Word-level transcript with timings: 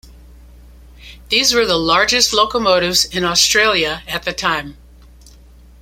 These 1.29 1.53
were 1.53 1.63
the 1.67 1.77
largest 1.77 2.33
locomotives 2.33 3.05
in 3.05 3.23
Australia 3.23 4.01
at 4.07 4.23
that 4.23 4.39
time. 4.39 4.77